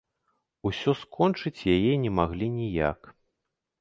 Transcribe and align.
Усё 0.69 0.93
скончыць 1.01 1.65
яе 1.75 1.93
не 2.07 2.11
маглі 2.21 2.47
ніяк. 2.59 2.99